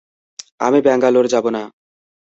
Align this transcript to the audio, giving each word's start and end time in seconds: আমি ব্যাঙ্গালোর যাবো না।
আমি 0.59 0.79
ব্যাঙ্গালোর 0.85 1.25
যাবো 1.27 1.49
না। 1.55 1.63